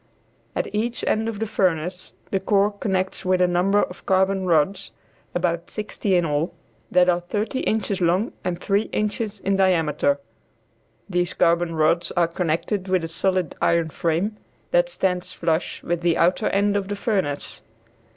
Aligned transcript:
At 0.55 0.67
each 0.73 1.03
end 1.05 1.29
of 1.29 1.37
the 1.37 1.45
furnace 1.45 2.13
the 2.31 2.39
core 2.39 2.71
connects 2.71 3.23
with 3.23 3.39
a 3.39 3.45
number 3.45 3.83
of 3.83 4.03
carbon 4.07 4.47
rods 4.47 4.91
about 5.35 5.69
sixty 5.69 6.15
in 6.15 6.25
all 6.25 6.55
that 6.89 7.07
are 7.07 7.19
thirty 7.19 7.59
inches 7.59 8.01
long 8.01 8.33
and 8.43 8.59
three 8.59 8.89
inches 8.93 9.39
in 9.41 9.57
diameter. 9.57 10.19
These 11.07 11.35
carbon 11.35 11.75
rods 11.75 12.11
are 12.13 12.27
connected 12.27 12.87
with 12.87 13.03
a 13.03 13.07
solid 13.07 13.53
iron 13.61 13.91
frame 13.91 14.37
that 14.71 14.89
stands 14.89 15.33
flush 15.33 15.83
with 15.83 16.01
the 16.01 16.17
outer 16.17 16.47
end 16.47 16.75
of 16.75 16.87
the 16.87 16.95
furnace. 16.95 17.61